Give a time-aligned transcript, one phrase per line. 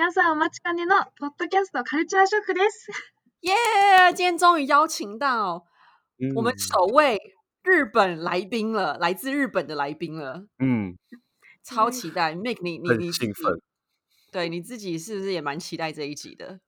[0.00, 2.90] 皆さんお待ちかねのポッドキャストカルチャーショックです。
[3.42, 3.52] 耶
[4.14, 5.64] 今天终于邀请到
[6.34, 7.20] 我们嗯首位
[7.62, 10.96] 日本来宾了，来自日本的来宾了，嗯，
[11.62, 12.34] 超期待。
[12.34, 13.60] Make 你你很你自己兴奋，
[14.32, 16.58] 对你自己是不是也蛮期待这一集的？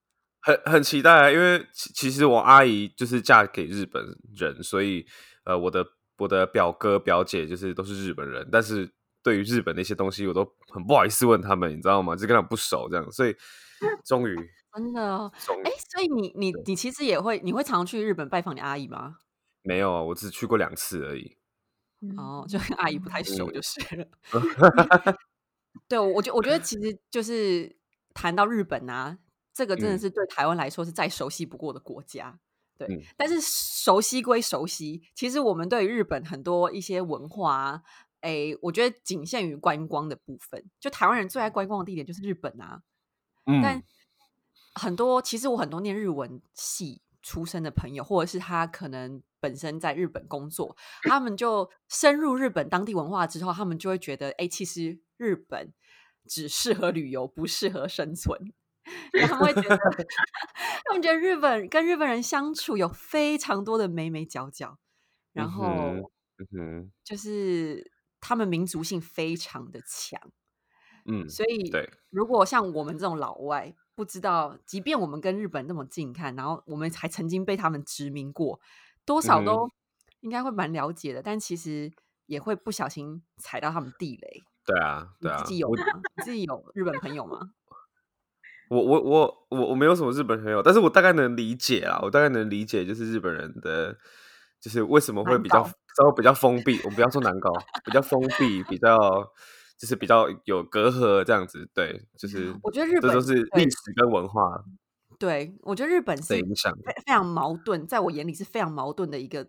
[0.43, 4.05] 很很期待啊，因为其其实我阿姨就是嫁给日本
[4.39, 5.07] 人，所以
[5.45, 5.85] 呃，我的
[6.19, 8.93] 我的表哥表姐就是都是日本人，但是
[9.24, 12.16] 对于日本的一些东西，我都很不好意思问他们，你知道吗？
[12.16, 13.36] 就跟他们不熟这样，所以
[14.06, 14.36] 终于
[14.76, 15.32] 真的
[15.64, 19.18] 哎，所以你你你其实也会，你会常去日本拜访你阿姨吗？
[19.62, 21.38] 没有啊，我只去过两次而已。
[22.18, 24.08] 哦，就跟阿姨不太熟嗯就是了。
[25.88, 27.74] 对，我觉我觉得其实就是
[28.14, 29.18] 谈到日本啊，
[29.54, 32.38] 这个真的嗯是对台湾来说是再熟悉不过的国家。
[32.78, 37.84] 对，嗯但是熟悉归熟悉，其实我们对于日本很多一些文化啊，
[38.24, 40.64] 诶，我觉得仅限于观光的部分。
[40.80, 42.82] 就台湾人最爱观光的地点就是日本啊，
[43.46, 43.84] 但嗯
[44.76, 55.74] 很多其实我很多念日文系出身的朋友，或者是他可能本身在日本工作，他们就深入日本当地文化之后，他们就会觉得，哎，其实日本
[56.28, 58.54] 只适合旅游，不适合生存。
[59.28, 59.78] 他们会觉得，
[60.86, 64.78] 他们觉得日本跟日本人相处有非常多的眉眉角角，
[65.32, 66.12] 然后
[67.04, 67.92] 就是
[68.26, 70.18] 他们民族性非常的强。
[71.06, 78.62] 嗯，所以，对，如果像我们这种老外，不知道，即便我们跟日本那么近看，然后我们还曾经被他们殖民过，
[79.06, 79.70] 多少嗯都
[80.22, 81.92] 应该会蛮了解的，但其实
[82.26, 84.42] 也会不小心踩到他们地雷。
[84.66, 85.84] 对啊，对啊自己，有我吗？
[86.16, 87.52] 你自己有日本朋友吗？
[88.72, 93.98] 我我我我我没有什么日本朋友，但是我大概能理解啊，我大概能理解就是日本人的，
[94.62, 97.52] 就是为什么会比较难稍微比较封闭，我们不要说难搞，
[97.84, 99.00] 比较封闭，比较
[99.78, 104.64] 就是比较有隔阂这样子，对，就是我觉得日本这都是对历史跟文化
[105.20, 109.48] 对，我觉得日本是的影响，非非常矛盾，在我眼里是非常矛盾的一个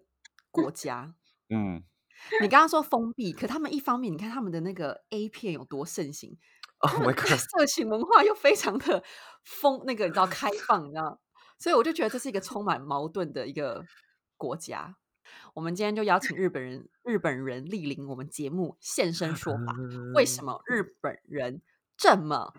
[0.50, 1.14] 国家。
[1.50, 1.82] 嗯
[2.40, 6.38] 你刚刚说封闭，可他们一方面，你看他们的那个 A 片有多盛行
[6.78, 9.02] ，，Oh 他 my god，色情文化又非常的
[9.44, 11.20] 封，那个你知道开放，你知道，
[11.58, 13.84] 所以我就觉得这是一个充满矛盾的一个
[14.36, 14.96] 国家。
[15.54, 19.74] 我们今天就邀请日本人，日本人莅临我们节目现身说法，
[20.14, 21.60] 为什么日本人
[21.96, 22.54] 这么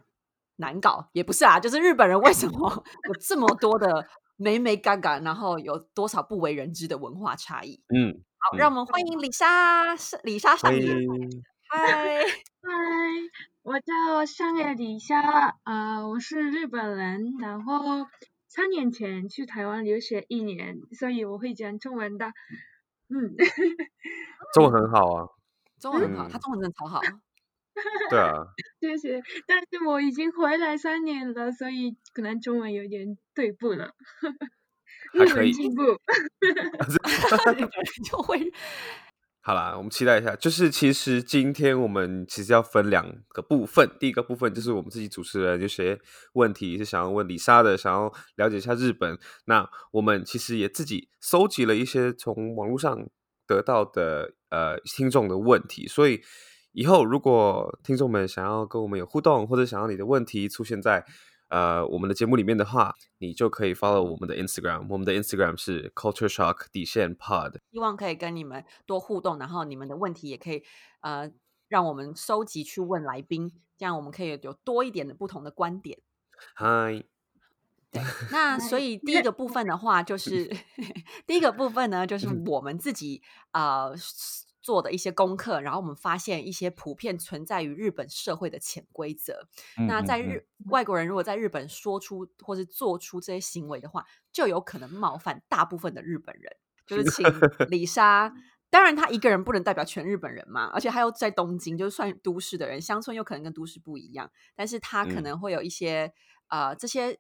[0.58, 1.10] 难搞？
[1.14, 7.84] 也不是啊，就是日本人为什么 有这么多的美美嘎嘎，然后有多少不为人知的文化差异？
[7.90, 10.86] 嗯，好，嗯让我们欢迎李莎，是李莎上欢野。
[10.86, 12.24] 迎，嗨，
[12.64, 12.72] 嗨，
[13.64, 18.06] 我叫上野李莎，啊、我是日本人，然后
[18.56, 22.28] 三年前去台湾留学一年，所以我会讲中文的。
[23.10, 23.36] 嗯，
[24.54, 25.28] 中文很好啊，
[25.82, 27.02] 中文很好，他嗯中文真的超好。
[28.10, 28.46] 对啊，
[28.80, 29.22] 谢谢。
[29.46, 33.94] 但是我已经回来三年了，所以可能中文有点退步了。
[35.12, 35.84] 日还可以文进步。
[35.84, 36.48] 日
[37.44, 37.70] 本人
[38.10, 38.40] 就会
[39.48, 40.36] 好啦，我们期待一下。
[40.36, 46.00] 就是其实今天我们其实要分两个部分，第一个部分就是我们自己主持人有些
[46.34, 49.20] 问题是想要问李莎的，想要了解一下日本。
[49.46, 53.08] 那我们其实也自己搜集了一些从网络上
[53.46, 56.24] 得到的呃听众的问题，所以
[56.72, 61.06] 以后如果听众们想要跟我们有互动，或者想要你的问题出现在
[61.56, 67.60] 呃我们的节目里面的话，你就可以 follow 我们的 Instagram，我们的 Instagram 是 Culture Shock 底线 Pod。
[67.72, 70.64] 希望可以跟你们多互动，然后你们的问题也可以
[71.00, 71.32] 呃
[71.70, 76.00] 让我们收集去问来宾，这样我们可以有多一点的不同的观点。
[76.56, 77.06] 嗨。
[77.92, 80.54] 对， 那所以第一个部分的话，就 是
[81.26, 83.22] 第一个部分呢，就是我们自己
[83.54, 83.96] 呃
[84.66, 89.48] 做的一些功课，然后我们发现一些普遍存在于日本社会的潜规则。
[89.88, 96.52] 那在日外国人如果在日本说出或是做出这些行为的话，就有可能冒犯大部分的日本人。
[96.88, 97.24] 就是 请
[97.70, 98.34] 李莎，
[98.72, 106.12] 当然他一个人不能代表全日本人嘛，而且他又在东京，就是算都市的人，乡村又可能跟都市不一样，但是他可嗯能会有一些、
[106.50, 107.20] 呃这些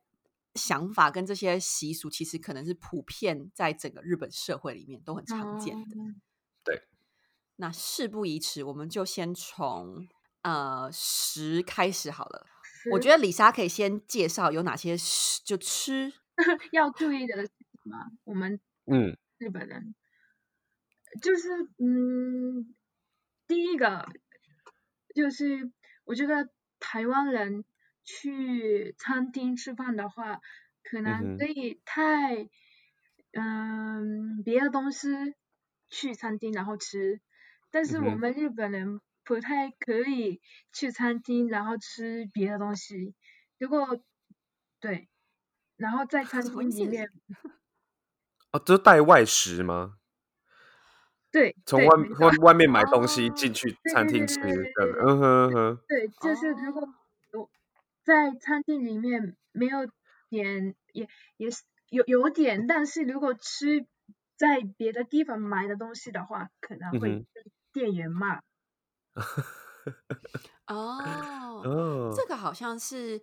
[0.56, 6.00] 想法跟这些习俗，其实可能是普遍在整个日本社会里面都很常见的。
[6.00, 6.16] 哦
[7.57, 10.07] 那事不宜迟，我们就先从
[10.42, 12.46] 呃食开始好了。
[12.92, 16.13] 我觉得得李莎可以先介绍有哪些食就吃，
[16.72, 19.18] 要注意的事情嘛，我们嗯。
[19.38, 19.94] 日本人
[21.22, 22.74] 就是嗯，
[23.48, 24.07] 第一个
[25.13, 25.72] 就是
[26.06, 26.50] 我觉得
[26.80, 27.66] 台湾人
[28.06, 30.40] 去餐厅吃饭的话，
[30.84, 31.38] 可嗯能哼。
[31.38, 32.48] 可以太
[33.34, 35.10] 嗯别的东西
[35.90, 37.19] 去餐厅然后吃，
[37.75, 40.39] 但是我们日本人不太可以
[40.72, 43.13] 去餐厅，然后吃别的东西。
[43.60, 44.00] 如果
[44.80, 45.10] 对，
[45.75, 47.10] 然后在 餐厅里面，
[48.54, 49.98] 哦，这是带外食吗？
[51.30, 53.27] 对，从外外外面买东西。
[53.30, 54.39] 哦进去餐厅吃，
[55.06, 56.88] 嗯哼哼，对，就是如果
[57.33, 57.50] 我
[58.06, 59.80] 在餐厅里面没有
[60.30, 63.86] 点，也也是有有点，但是如果吃
[64.38, 67.25] 在别的地方买的东西的话，可能会
[67.75, 68.38] 店员骂。
[70.68, 73.22] 哦，哦，这个好像是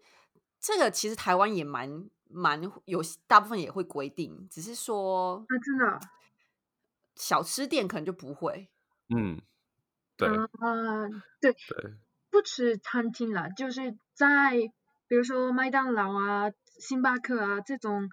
[0.60, 5.99] 这个，其实台湾也蛮蛮有，大部分也会规定，只是说啊，真的啊
[7.16, 8.69] 小吃店可能就不会。
[9.08, 9.40] 嗯，
[10.19, 10.46] 对啊，
[11.40, 11.94] 对，对，
[12.31, 14.52] 不吃餐厅了，就是在
[15.08, 18.08] 比如说麦当劳啊、星巴克啊这种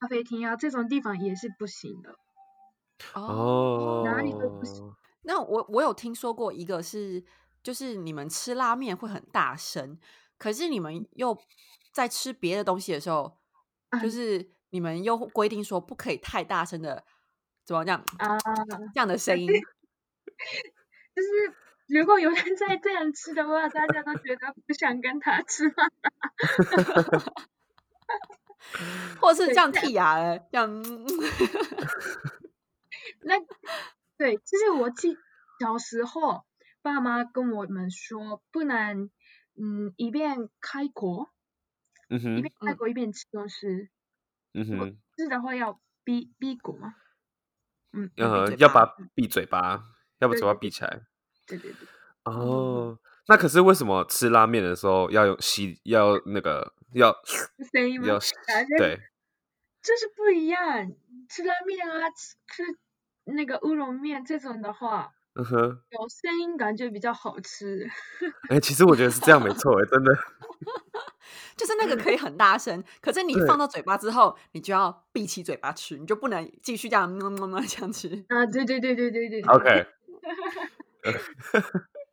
[0.00, 2.16] 咖啡厅啊这种地方也是不行的。
[3.14, 7.22] 哦，哪里都不行哦，那我我有听说过一个是，
[7.62, 9.98] 就是你们吃拉面会很大声，
[10.38, 11.36] 可是你们又
[11.92, 13.38] 在吃别的东西的时候，
[13.92, 17.04] 就啊是你们又规定说不可以太大声的，
[17.64, 18.38] 怎么讲啊，
[18.94, 19.48] 这样的声音。
[21.14, 21.54] 就是
[21.86, 25.92] 如果有人在这样吃的话，大家都觉得不想跟他吃饭。
[29.20, 31.06] 或者是 这样剔牙的，这样嗯
[33.22, 33.34] 那
[34.16, 35.16] 对，就是我记
[35.60, 36.44] 小时候，
[36.82, 39.10] 爸妈跟我们说，不能
[39.56, 41.30] 嗯一边开口，
[42.08, 43.88] 嗯哼一边，开嗯口一边吃东西。
[44.52, 46.94] 嗯哼，吃的话要闭闭口嘛。
[47.92, 49.84] 嗯，呃，要把闭嘴巴，
[50.18, 51.02] 要把嘴巴闭起来。
[51.46, 51.88] 对对对，
[52.24, 57.12] 哦，那可是为什么吃拉面的时候要用吸，要那个要
[57.72, 58.06] 声音吗？
[58.08, 58.18] 要
[58.78, 58.96] 对，
[59.82, 60.92] 就是不一样。
[61.28, 62.78] 吃拉面啊，吃吃
[63.24, 67.88] 那个乌龙面这种的话，嗯哼，有声音感觉比较好吃。
[68.48, 70.14] 哎，其实我觉得是这样没错，哎，真的，
[71.56, 78.24] 就是那个可以很大声，可是你放到嘴巴之后，你就要闭起嘴巴吃，你就不能继续这样么么么这样吃。
[78.28, 79.40] 啊，对对对对对对。
[79.42, 79.86] OK，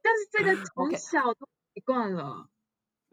[0.03, 2.47] 但是这个从小都习惯了。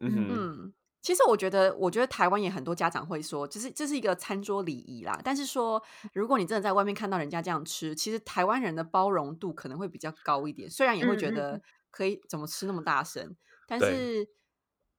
[0.00, 0.72] 嗯，嗯，
[1.08, 5.18] 其实我觉得，我觉得台湾也很多家长会说，就是这是一个餐桌礼仪啦。
[5.24, 5.82] 但是说，
[6.12, 10.68] 如果你真的在外面看到人家这样吃，其实台湾人的包容度可能会比较高一点。
[10.68, 13.34] 虽然也会觉得可以怎么吃那么大声，
[13.66, 14.28] 但是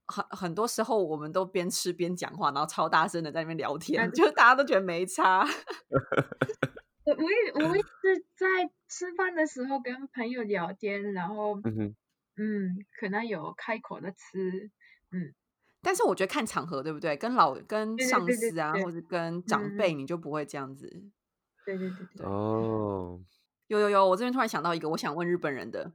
[0.08, 5.46] 很很多时候我们都边吃边讲话，然后超大声的在那边聊天，嗯就大家都觉得没差。
[7.06, 11.96] 我我也我也是在吃饭的时候跟朋友聊天，然后嗯哼，
[12.38, 14.72] 嗯，可能有开口的吃，
[15.12, 15.36] 嗯，
[15.81, 17.16] 但是我觉得看场合，对不对？
[17.18, 20.88] 跟老跟上对对对对司啊，对或者跟长嗯辈，你就不会这样子。
[21.66, 23.20] 对对对对，哦，
[23.68, 25.94] 有有有，我这边突然想到一个，我想问日本人的，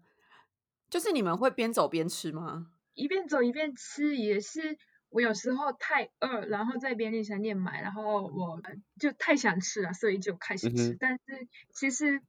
[0.88, 2.68] 就是你们会边走边吃吗？
[2.94, 4.78] 一边走一边吃也是。
[5.10, 8.60] 我有时候太饿，然后在便利商店买，然后我
[8.98, 10.90] 就太想吃了，所以就开始吃。
[10.90, 12.20] 嗯但是其实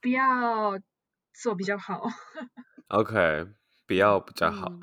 [0.00, 0.80] 不要
[1.34, 2.08] 做比较好。
[2.88, 3.46] OK，
[3.86, 4.68] 不要比较好。
[4.70, 4.80] 嗯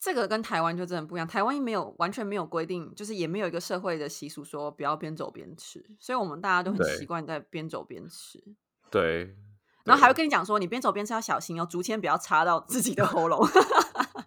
[0.00, 8.42] 这个跟台湾就真的不一样，台湾没有完全没有规定，就是也没有一个社会的习俗说不要边走边吃，所以我们大家都很对习惯在边走边吃，
[8.90, 9.36] 对，
[9.84, 13.46] 然后还会跟你讲说，你边走边吃要小心哦，竹签不要插到自己的喉咙，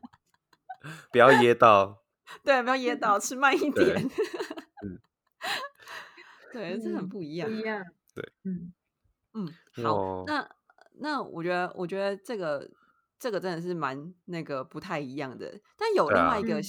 [1.11, 2.03] 不要噎到。
[2.43, 4.09] 对，不要噎到，吃慢一对点。
[4.83, 4.99] 嗯
[6.51, 7.55] 对，这很嗯不一样不。
[7.55, 7.83] 一样。
[8.15, 8.73] 对，嗯，
[9.33, 9.53] 嗯，
[9.83, 10.49] 好，哦那
[10.99, 12.69] 那我觉得，我觉得这个
[13.23, 15.61] 这个真的是蛮那个不太一样的。
[15.77, 16.61] 但有另外一个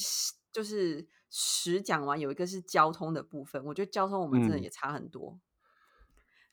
[0.52, 3.64] 就是食讲完，有一个是交通的部分。
[3.64, 5.40] 我觉得交通我们真的嗯也差很多。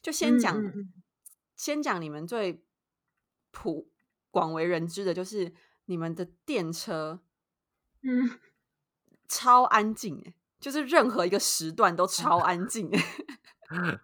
[0.02, 0.60] 就先讲、
[1.56, 2.66] 先讲你们最
[3.52, 3.92] 普
[4.32, 5.54] 广为人知的，就是
[5.86, 7.22] 你们的电车
[8.02, 8.40] 嗯，
[9.30, 13.06] 超安静、欸，就是任何一个时段都超 安静、欸。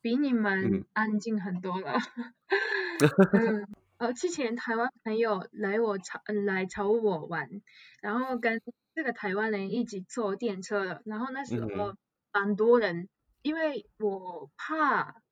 [0.00, 1.98] 比你们嗯安静很多了。
[3.32, 3.66] 嗯，
[3.98, 7.62] 呃，之前台湾朋友来我找嗯来找我玩，
[8.00, 8.60] 然后跟
[8.94, 11.94] 这个台湾人一起坐电车的，然后那时嗯候
[12.32, 13.08] 蛮多人，
[13.42, 15.22] 因为我怕。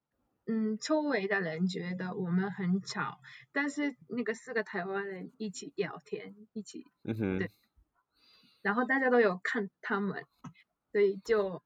[0.49, 3.19] 嗯，周围的人觉得我们很吵，
[3.51, 7.51] 但是那个四个台湾人一起聊天，一起，嗯哼对，
[8.63, 10.25] 然后大家都有看他们，
[10.93, 11.65] 所以就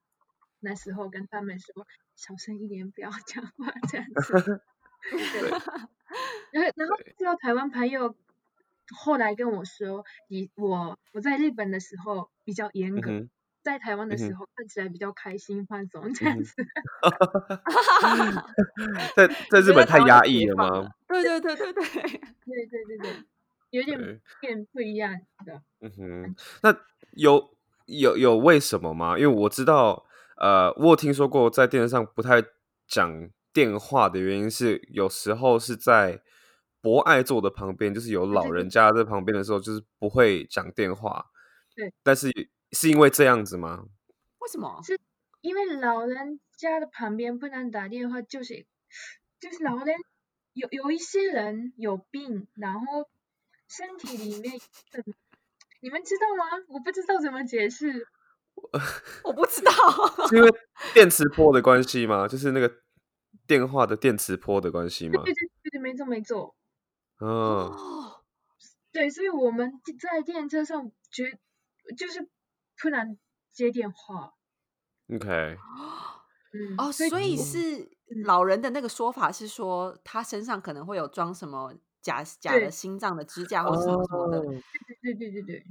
[0.60, 4.62] 那时候跟他们说小声一点，不要讲话这样子。
[5.10, 5.50] 对，
[6.52, 8.14] 然后然后只有台湾朋友
[8.96, 13.30] 后来跟我说，你我我在日本的时候比较严格，嗯
[13.62, 16.54] 在在台湾的时候看起来比较开心放松这样嗯子。
[19.14, 20.90] 在 在你觉得日本太台湾就压抑了吗？
[21.06, 23.24] 对对对对对，对对对对，
[23.70, 25.12] 有点对，变不一样
[25.44, 26.74] 的嗯哼，那
[27.12, 27.50] 有
[27.84, 29.18] 有有为什么吗？
[29.18, 32.42] 因为我知道，呃，我有听说过在电视上不太
[32.88, 36.22] 讲电话的原因是，有时候是在
[36.80, 41.26] 博爱座的旁边，就是有老人家在旁边的时候，就是不会讲电话。
[41.74, 42.30] 对，但是
[42.72, 43.84] 是因为这样子吗？
[44.38, 44.80] 为什么？
[44.82, 44.98] 是
[45.40, 48.66] 因为老人家的旁边不能打电话，就是
[49.40, 49.96] 就是老人
[50.52, 53.08] 有有一些人有病，然后
[53.68, 54.54] 身体里面
[55.80, 56.64] 你们知道吗？
[56.68, 58.06] 我不知道怎么解释。
[59.24, 59.72] 我不知道。
[60.28, 60.50] 是因为
[60.92, 62.28] 电磁波的关系吗？
[62.28, 62.70] 就是那个
[63.50, 65.24] 电话的电磁波的关系吗？
[65.24, 66.54] 对对对对，没错没错。
[67.18, 68.22] 嗯，哦，
[68.92, 71.40] 对，所以我们在电车上觉
[71.98, 72.28] 就是
[72.76, 73.18] 突然
[73.50, 74.34] 接电话。
[75.12, 75.26] OK，
[76.52, 77.82] 嗯，哦，所以所以是
[78.14, 84.62] 嗯老人的那个说法是说，他身上可能会有装什么假假的心脏的支架或什么什么的，哦，
[85.02, 85.66] 对对对对对，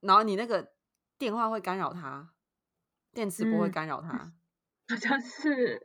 [0.00, 0.72] 然后你那个
[1.18, 2.32] 电话会干扰他，
[3.12, 4.32] 电磁波会嗯干扰他。
[4.88, 5.78] 好像是。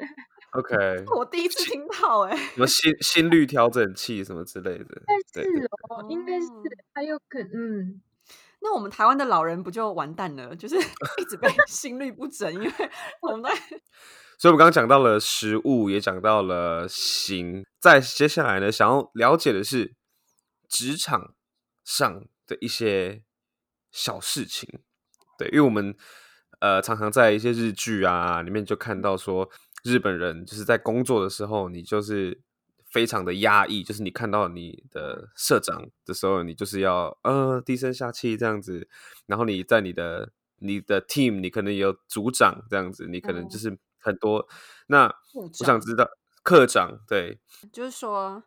[0.58, 0.76] OK，
[1.16, 6.64] 我第一次听到、欸，哎，什么 心心率调整器什么之类的，但对是哦，应该是哦
[6.96, 8.02] 还有可嗯，
[8.62, 10.56] 那我们台湾的老人不就完蛋了？
[10.56, 10.76] 就是
[11.22, 12.72] 一直被 心率不整，因为
[13.22, 13.56] 我们在
[14.40, 17.64] 所以，我们刚刚讲到了食物，也讲到了行。
[17.80, 19.94] 在接下来呢，想要了解的是
[20.68, 21.36] 职场
[21.84, 23.22] 上的一些
[23.92, 24.80] 小事情。
[25.38, 25.96] 对，因为我们
[26.60, 29.50] 呃常常在一些日剧啊里面就看到说，
[29.88, 32.42] 日本人就是在工作的时候，你就是
[32.92, 38.90] 非常的压抑，就是你看到你的社长的时候，你就是要呃低声下气这样子，
[39.26, 44.48] 然后你在你的你的 team，你可能有组长这样子，你可能哦就是很多。
[44.88, 46.10] 那我想知道
[46.44, 47.40] 课长对，
[47.72, 48.44] 就是说，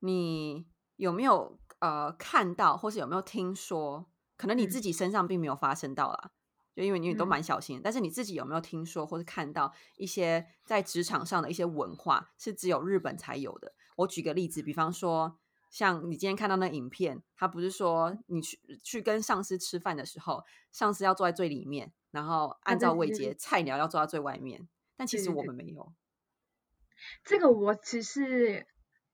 [0.00, 0.66] 你
[0.96, 4.06] 有没有呃看到，或是有没有听说？
[4.36, 6.30] 可能你嗯自己身上并没有发生到啦，
[6.78, 7.82] 就因为你都嗯蛮小心的。
[7.82, 13.74] 但是你自己有没有听说，或是看到一些在职场上的一些文化，是只有日本才有的？
[13.96, 15.38] 我举个例子，比方说，
[15.70, 24.68] 像你今天看到那影片，他不是说你去去跟上司吃饭的时候，上司要坐在最里面，然后按照位阶，菜鸟要坐在最外面。
[24.96, 25.92] 但其实我们没有。
[27.24, 28.66] 这个我只是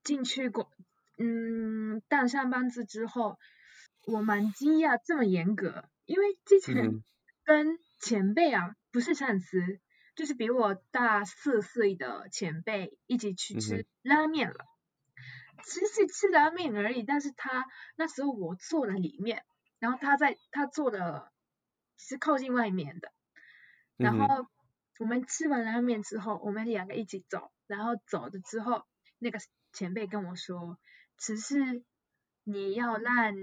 [0.03, 0.71] 进去过，
[1.17, 3.37] 嗯，当上班族之后，
[4.05, 7.03] 我蛮惊讶这么严格，因为之嗯前哼
[7.45, 9.79] 跟前辈啊，不是上司，
[10.15, 14.65] 就是比我大四岁的前辈一起去嗯吃拉面了。
[15.63, 19.45] 其实是吃拉面而已，但是他那时候我坐了里面，
[19.79, 21.31] 然后他在他坐的
[21.97, 23.11] 是靠近外面的，
[23.95, 24.47] 然后
[24.99, 28.85] 我们吃完拉面之后，我们两个一起走，然后走了之后，
[29.17, 29.39] 那个
[29.71, 30.77] 前辈跟我说，
[31.17, 31.83] 只是
[32.43, 33.33] 你要让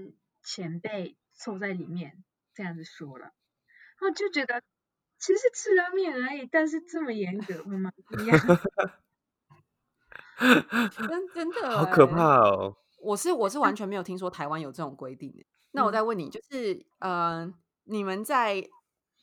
[0.43, 3.33] 前辈坐在里面，这样子说了，然
[4.03, 4.61] 后就觉得
[5.17, 8.59] 其实吃拉面而已，但是这么严格，我蛮惊讶。
[11.07, 12.75] 真真的好可欸怕哦。
[12.99, 15.45] 我是我是完全没有听说台湾有这种规定的。
[15.71, 17.53] 那我嗯再问你，就是呃，
[17.85, 18.67] 你们在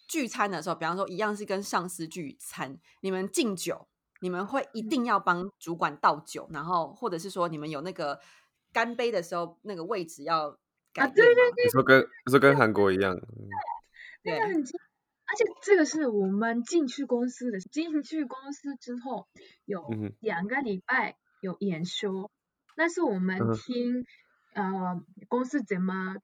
[0.08, 3.88] 聚餐的时候，比方说一样是跟上司聚餐，你们敬酒，
[4.20, 8.18] 你们会一定要帮主管倒酒，然后或者是说你们有那个
[8.72, 10.50] 干杯的时候，那个位置要
[10.92, 11.40] 改变对吗？
[11.64, 13.48] 你说跟你说跟韩国一样，嗯
[14.22, 14.78] 那个对很惊，
[15.26, 19.28] 而且这个是我们进去公司的，进去公司之后
[19.64, 19.88] 有
[20.20, 22.30] 两个礼拜有演说，
[22.76, 24.04] 那是我们听、
[24.54, 26.16] 呃公司怎么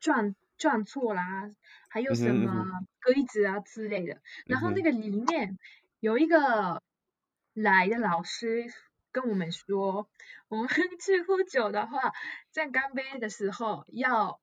[0.00, 1.50] 转转错啦，
[1.90, 2.66] 还有什么
[3.04, 4.20] 规则啊之类的。
[4.46, 5.58] 然后那个里面
[5.98, 6.82] 有一个
[7.52, 8.66] 来的老师
[9.10, 10.08] 跟我们说，
[10.48, 10.68] 我们
[11.04, 12.12] 去喝酒的话，
[12.50, 14.40] 在干杯的时候要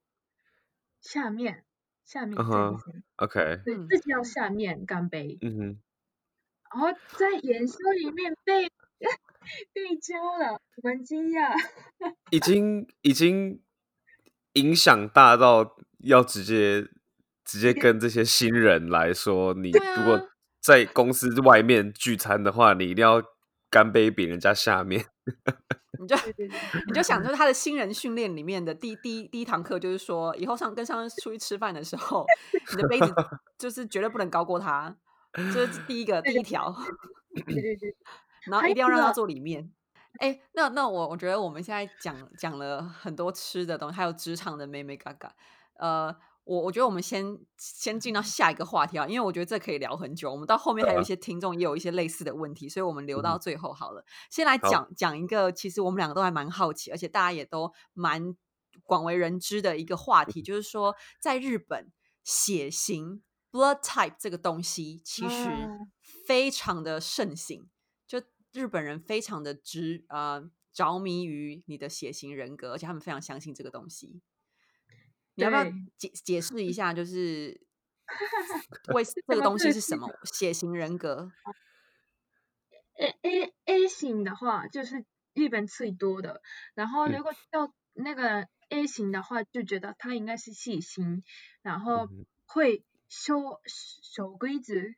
[1.02, 1.64] 下面
[2.10, 2.36] 下面
[3.18, 5.80] ，，OK，对，嗯自己要下面干杯，嗯哼，
[6.74, 6.88] 然后
[7.20, 8.68] 在演说里面被
[9.72, 11.54] 被教了，我蛮惊讶。
[12.32, 13.62] 已经已经
[14.54, 16.88] 影响大到要直接
[17.46, 20.28] 直接跟这些新人来说，你如果
[20.60, 23.22] 在公司外面聚餐的话，你一定要
[23.70, 25.06] 干杯比人家下面。
[26.00, 26.16] 你就
[26.88, 32.26] 你就想，就是他的新人训练里面的第第一第一堂课，就是说以后上跟上司出去吃饭的时候，
[32.76, 33.14] 你的杯子
[33.58, 34.96] 就是绝对不能高过他，
[35.54, 36.74] 这是第一个 第一条。
[37.34, 37.96] 对对对，
[38.46, 39.72] 然后一定要让他坐里面。
[40.20, 45.32] 哎，那那我我觉得我们现在讲讲了很多吃的东西，还有职场的美美嘎嘎。
[45.76, 46.14] 呃，
[46.50, 50.32] 我我觉得我们先先进到下一个话题啊，因为我觉得这可以聊很久。
[50.32, 54.04] 我们到后面还有一些听众也有一些类似的问题，所以我们留到最后好了。
[54.32, 58.36] 先来讲讲一个，其实我们两个都还蛮好奇，而且大家也都蛮
[58.82, 61.92] 广为人知的一个话题，就是说在日本
[62.24, 65.70] 血型 （blood type） 这个东西其实
[66.26, 67.70] 非常的盛行，
[68.08, 68.20] 就
[68.52, 74.24] 日本人非常的执呃着迷于你的血型人格，而且他们非常相信这个东西。
[75.40, 75.64] 你要不要
[75.98, 77.60] 解解释一下，就是
[78.94, 80.10] 为这个东西是什么？
[80.26, 81.32] 血型人格
[82.98, 86.42] ？A A A 型的话，就是日本最多的。
[86.74, 91.24] 然后如果到那个 A 型的话，就觉得他应该是细心，
[91.62, 92.10] 然后
[92.46, 94.98] 会守守规矩。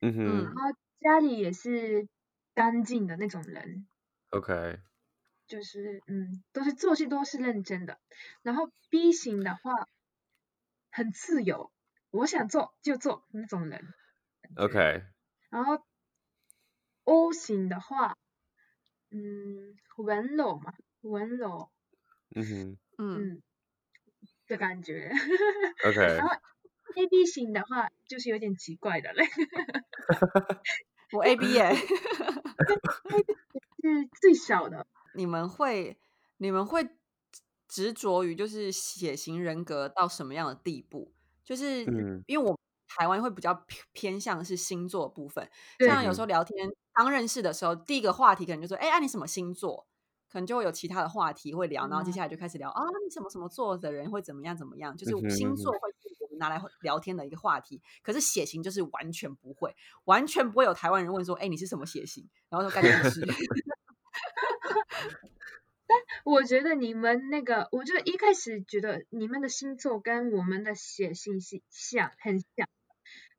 [0.00, 0.44] 嗯哼。
[0.44, 0.60] 然后
[1.00, 2.08] 家里也是
[2.54, 3.86] 干净的那种人。
[4.30, 4.80] OK。
[5.52, 8.00] 就是嗯，都是做事都是认真的。
[8.40, 9.86] 然后 B 型的话，
[10.90, 11.70] 很自由，
[12.10, 13.84] 我想做就做那种人。
[14.56, 15.02] OK。
[15.50, 15.84] 然后
[17.04, 18.16] O 型的话，
[19.10, 21.70] 嗯，温柔嘛，温柔。
[22.34, 22.78] 嗯哼。
[22.96, 23.42] 嗯。
[24.46, 25.12] 的感觉。
[25.84, 26.00] OK。
[26.16, 26.34] 然后
[26.96, 29.26] AB 型的话，就是有点奇怪的嘞。
[31.12, 31.74] 我 AB 耶。
[33.82, 34.86] 是最小的。
[35.14, 35.98] 你们会
[36.38, 36.88] 你们会
[37.68, 41.12] 执着于就是血型人格到什么样的地步？
[41.44, 41.84] 就是
[42.26, 45.48] 因为我台湾会比较偏向是星座部分，
[45.80, 49.86] 像有时候聊天刚认识的时候，第一个话题可能就说：“哎，啊你什么星座？”
[50.30, 54.96] 可能就会有其他的话题会聊，然后接下来就开始聊啊，你什么什么座的人会怎么样怎么样？
[54.96, 55.78] 就是星座会
[56.20, 57.82] 我们拿来聊天的一个话题。
[58.02, 63.20] 可是血型就是完全不会，完全不会有台湾人问说：“哎，你是什么血型？”然后说：“干你是。
[66.24, 72.68] 但我觉得你们那个，我就一开始觉得你们的星座跟我们的血型是像，很像。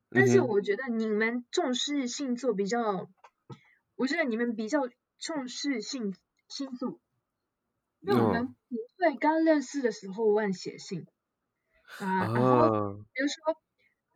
[0.09, 3.09] 但是我觉得你们重视星座比较，
[3.95, 4.81] 我觉得你们比较
[5.17, 6.15] 重视星
[6.47, 6.99] 星座，
[8.01, 11.07] 因为我们不会刚认识的时候问血型
[11.99, 13.62] 啊，然后比如说。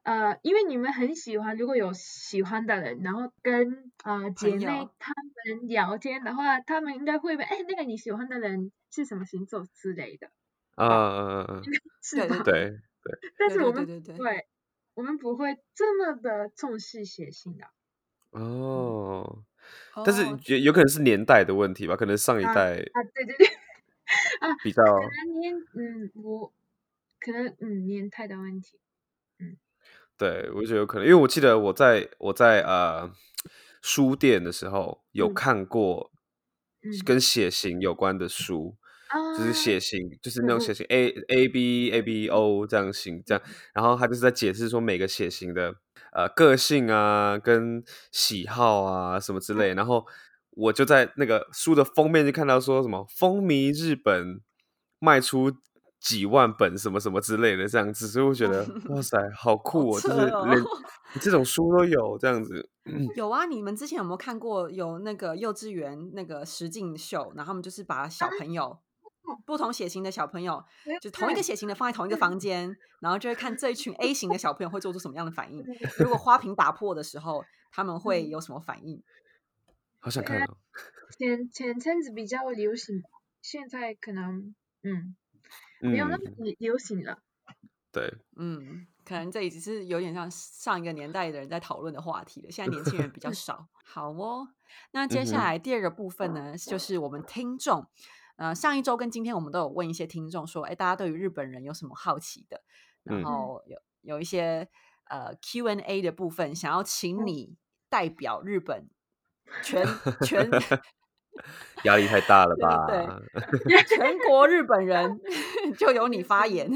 [0.08, 10.30] 呃，因为你们很喜欢，如果有喜欢的人，然后跟呃姐妹她们聊天的话，他们应该会问，哎，那个你喜欢的人是什么星座之类的。
[10.76, 11.62] 啊啊啊！
[12.02, 12.41] 是吧？
[12.46, 13.20] 对对。
[13.38, 14.48] 但是我们对，
[14.93, 17.65] 我们不会这么的重视写信的。
[18.32, 19.43] 哦。
[20.06, 21.98] 但是有有可能是年代的问题吧？
[21.98, 23.48] 可能上一代啊，对对对，
[24.39, 24.82] 啊，比较
[25.41, 26.54] 年嗯，我
[27.20, 28.80] 可能嗯年代的问题。
[30.17, 33.08] 对，我觉得有可能，因为我记得我在我在呃
[33.84, 36.12] 书店的时候有看过
[37.06, 38.75] 跟血型有关的书，
[39.38, 40.84] 就是血型，就是那种血型。
[40.89, 43.43] A A B A B O 这样型这样，
[43.75, 45.75] 然后他就是在解释说每个血型的
[46.13, 50.03] 呃个性啊、跟喜好啊什么之类，然后
[50.51, 54.41] 我就在那个书的封面就看到说什么风靡日本，
[54.99, 55.51] 卖出。
[56.08, 60.00] 几万本什么什么之类的这样子，所以我觉得 哇塞，好酷哦！
[60.00, 60.63] 就是连
[61.20, 62.70] 这种书都有这样子。
[63.17, 67.34] 有啊，你们之前有没有看过有那个幼稚园那个实境秀？
[67.36, 68.80] 然后他们就是把小朋友
[69.46, 70.63] 不同血型的小朋友，
[71.02, 75.62] 就同一个血型的放在同一个房间，然后就会看这一群 A 型的小朋友会做出什么样的反应。
[76.00, 79.04] 如果花瓶打破的时候，他们会有什么反应？
[80.00, 80.58] 好想看哦！
[81.17, 83.04] 前前阵子比较流行，
[83.41, 85.15] 现在可能嗯。
[85.81, 86.23] 没有那么
[86.60, 87.19] 流行了，
[87.91, 92.51] 对，嗯，可能这已经是有点像上一个年代的人在讨论的话题了。
[92.51, 93.67] 现在年轻人比较少。
[93.86, 94.49] 好哦，
[94.91, 97.88] 那接下来第二个部分呢，就是我们听众，
[98.36, 102.62] 呃，上一周跟今天我们都有问一些听众说，哎，大家对于日本人有什么好奇的？
[103.03, 104.67] 然后有有一些
[105.05, 107.55] 呃 Q&A 的部分，想要请你
[107.88, 108.89] 代表日本
[109.63, 109.86] 全
[110.25, 110.49] 全。
[111.84, 112.86] 压力太大了 吧？
[112.88, 115.19] 对， 全国日本人
[115.78, 116.69] 就由你发言。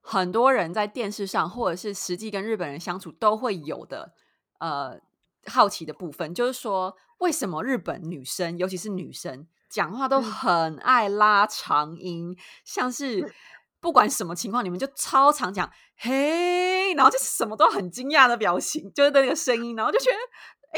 [0.00, 4.12] 很多人在电视上或者是实际跟日本人相处都会有的
[4.60, 5.00] 呃
[5.46, 13.34] 好奇的部分，就是说为什么日本女生，尤其是女生讲话都很爱拉长音，像是
[13.80, 20.16] 不管什么情况，你们就超常讲嘿，然后就什么都很惊讶的表情，就是那个声音，然后就觉得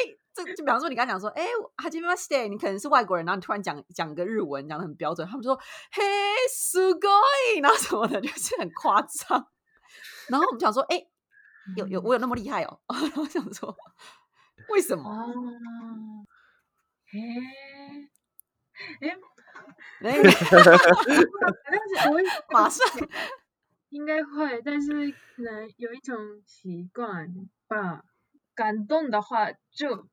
[0.01, 0.17] 哎。
[0.38, 1.46] 就比方说，你刚刚讲说，哎，
[1.78, 5.56] 哈基米 stay，你可能是外国人，然后你突然讲讲个日文，讲的很标准，他们说，
[5.92, 6.02] 嘿，
[6.50, 7.08] すご
[7.56, 9.48] い，然后什么的，就是很夸张。
[10.30, 11.06] 然后我们想说，哎，
[11.76, 12.80] 有有我有那么厉害哦？
[12.88, 13.76] 然后想说，
[14.70, 15.12] 为什么？
[17.06, 17.20] 嘿，
[19.02, 19.18] 哎，
[20.02, 20.22] 哎，
[22.50, 22.88] 马上
[23.90, 27.28] 应该会，但是可能有一种习惯
[27.68, 28.04] 吧。
[28.56, 30.08] 感动的话就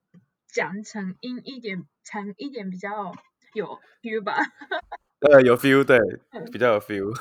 [0.55, 3.13] 讲成音一点，成一点比较
[3.53, 4.37] 有 feel 吧。
[5.19, 5.99] 呃，有 feel，对，
[6.49, 7.13] 比较有 feel。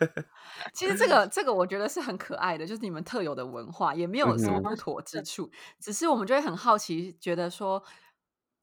[0.72, 7.84] 其实这个这个我觉得是很可爱的，就是你们特有的文化，也没有什么嗯不妥之处，只是我们就会很好奇，觉得说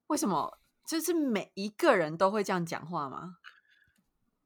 [0.07, 3.35] 为什么就是每一个人都会这样讲话吗？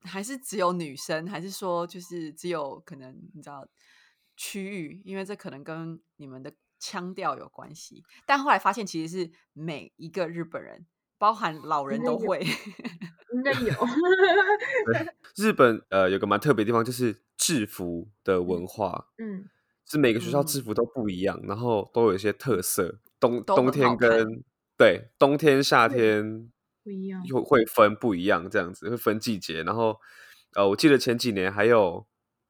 [0.02, 1.26] 还是只有女生？
[1.26, 3.65] 还是说就是只有可能你知道
[4.36, 5.02] 区域？
[5.06, 6.52] 因为这可能跟你们的
[6.84, 8.04] 腔调有关系。
[8.26, 10.86] 但后来发现，其实是每一个日本人，
[11.17, 12.46] 包含老人都会。
[13.34, 13.72] 应该有。
[15.38, 19.46] 日本呃有个蛮特别的地方，就是制服的文化，嗯，
[19.86, 23.00] 是每个学校嗯制服都不一样，然后都有一些特色。
[23.19, 24.43] 冬冬天跟
[24.78, 26.52] 对冬天夏天
[26.84, 27.24] 不一样。
[27.24, 29.63] 会会分不一样，这样子会分季节。
[29.63, 29.98] 然后
[30.56, 32.06] 呃，我记得前几年还有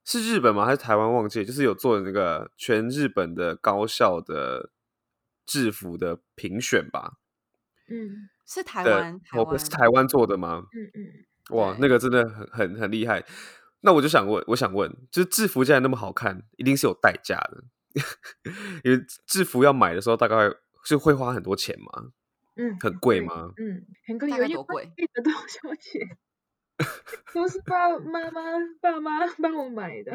[0.05, 0.65] 是日本吗？
[0.65, 1.13] 还是台湾？
[1.13, 4.71] 忘记了，就是有做那个全日本的高校的
[5.45, 7.17] 制服的评选吧？
[7.89, 10.63] 嗯是台的湾，台哦湾是台湾做的吗？
[10.73, 13.23] 嗯嗯，哇，那个真的很很很厉害。
[13.81, 17.63] 那我就想问，我想问，就是制服既然那么好看，一定是有代价的，
[18.83, 20.35] 因为制服要买的时候，大概
[20.83, 22.11] 是会花很多钱吗，
[22.55, 23.51] 嗯，很贵吗？
[23.57, 24.91] 嗯，很贵，大有概多贵？
[24.95, 26.17] 记得多少钱？
[27.33, 28.41] 都是爸妈妈
[28.81, 30.11] 爸妈帮我买的，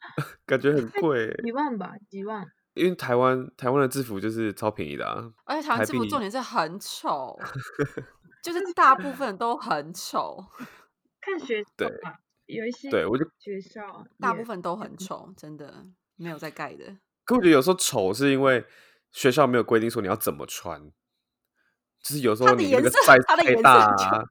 [0.46, 2.46] 感觉很贵欸，几万吧，几万。
[2.74, 7.38] 因为台湾台湾的制服就是超便宜的啊，而且台湾制服重点是很丑，
[8.42, 10.44] 就是大部分都很丑，
[11.22, 11.62] 看学
[12.02, 16.98] 吧，有一些对我就学校大部分都很丑，真的没有在盖的。
[17.24, 18.66] 可我觉得有时候丑是因为
[19.12, 20.90] 学校没有规定说你要怎么穿，
[22.04, 24.24] 就是有时候你那的颜色个赛太它的颜色就大啊，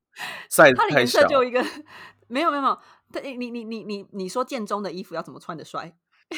[0.49, 1.61] 赛它的颜色就一个
[2.27, 2.79] 没有没有没有，
[3.11, 5.95] 它你你你你你你说建中的衣服要怎么穿的帅？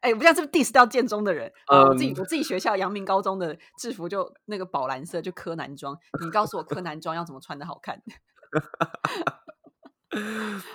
[0.00, 5.96] 哎、不像是不是 diss 掉建中的人啊、我自己嗯我自己学校阳明高中的制服就那个宝蓝色，就柯南装。
[6.22, 8.02] 你告诉我柯南装要怎么穿的好看？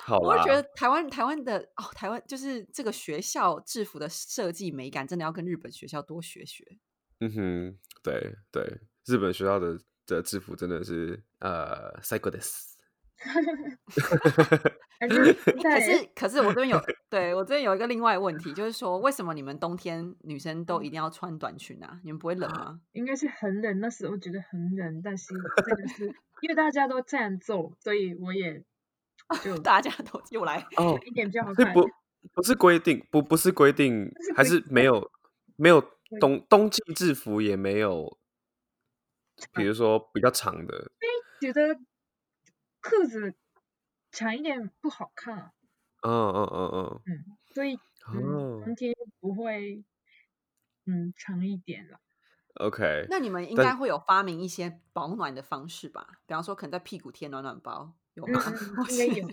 [0.03, 6.65] 好啦我会觉，得台湾台湾的哦，台湾就是这个学校制服的设计美感，真的要跟日本学校多学学。
[7.19, 12.77] 嗯哼，对对，日本学校的的制服真的是呃 p s y c h o d i s
[14.99, 21.99] 还是可是可是我这边有 对我这边有一个另外问题，就是说为什么你们冬天女生都一定要穿短裙啊？
[22.03, 22.79] 你们不会冷吗？
[22.91, 25.33] 应该是很冷，那时候觉得很冷，但是
[25.65, 26.05] 真的是
[26.41, 28.63] 因为大家都这样做，所以我也
[29.43, 31.73] 就 大家都又来，哦，一点比较好看。
[31.73, 31.89] 不
[32.33, 35.09] 不是规定，不不是规定，还是没有
[35.55, 35.81] 没有
[36.19, 38.18] 冬冬季制服也没有，
[39.54, 41.75] 比如说比较长的，因为觉得
[42.82, 43.34] 裤子
[44.12, 45.52] 长一点不好看，
[46.02, 47.80] 嗯嗯嗯嗯，嗯，所以
[48.63, 49.84] 冬天不会
[50.86, 51.99] 嗯长一点了。
[52.56, 56.19] ，OK，那你们应该会有发明一些保暖的方式吧？
[56.25, 58.41] 比方说，可能在屁股贴暖暖包，有嗯吗？
[58.45, 59.28] 嗯，应该有，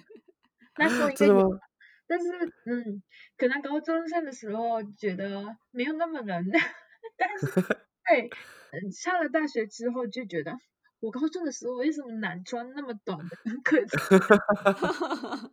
[0.77, 1.59] 那时候应该有，
[2.07, 2.29] 但是
[2.67, 3.03] 嗯，
[3.37, 6.45] 可能高中生的时候觉得没有那么冷，
[7.17, 8.31] 但是对，
[8.73, 10.59] 嗯，上了大学之后就觉得，
[11.01, 13.97] 我高中的时候为什么难穿那么短的裤子？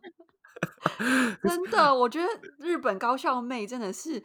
[1.42, 4.22] 真的， 我觉得日本高校妹真的是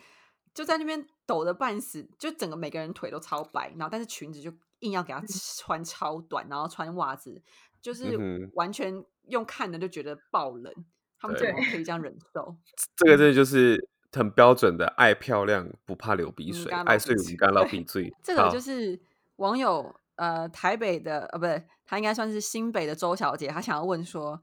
[0.54, 5.22] 就在那边抖的半死，就整个每个人腿都超白，然后但是裙子就硬要给她
[5.58, 7.42] 穿超短，然后穿袜子，
[7.82, 8.18] 就是
[8.54, 10.74] 完全用看的就觉得爆冷，
[11.20, 12.56] 他们怎对么可以这样忍受？
[12.96, 19.00] 这个真的就是很标准的爱漂亮不怕流鼻水，爱睡午干老对鼻醉， 这个就是
[19.36, 24.42] 网友呃台北的呃不对，他应该算是新北的周小姐，她想要问说，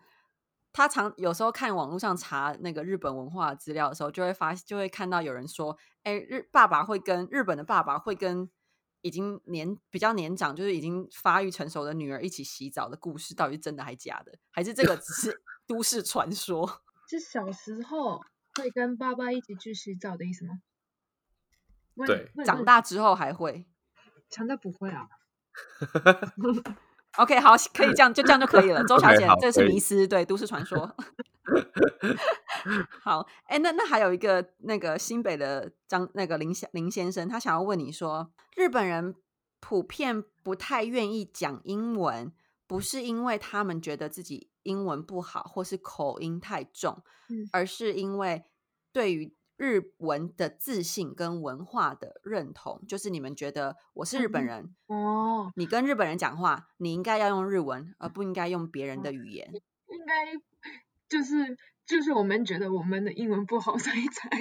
[0.72, 8.48] 她常有时候看网络上查那个日本文化的资料的时候，就会发就会看到有人说，哎，日爸爸会跟日本的爸爸会跟
[9.02, 14.32] 已经年比较年长，就是已经发育成熟的女儿一起洗澡的故事，到底是真的还假的？
[14.50, 16.82] 还是这个只是 都市传说？
[17.08, 18.20] 是小时候
[18.56, 20.60] 会跟爸爸一起去洗澡的意思吗？
[21.94, 23.66] 问对长大之后还会
[24.28, 25.08] 长大不会啊。
[27.16, 28.84] OK，好，可以这样，就这样就可以了。
[28.84, 30.94] 周小姐，好这是迷思，对，都市传说。
[33.00, 39.14] 好，哎，那那还有一个那个新北的张那个林先林先生，他想要问你说，日本人
[39.60, 42.30] 普遍不太愿意讲英文，
[42.66, 48.44] 不是因为他们觉得自己英文不好，或是口音太重，嗯而是因为
[48.92, 59.50] 对于日文的自信跟文化的认同，就是你们觉得我是日本嗯人，哦，你跟日本人讲话，你应该要用日文，而不应该用别人的语言。
[59.88, 60.34] 应该
[61.08, 64.28] 就是就是我们觉得我们的英文不好，所以才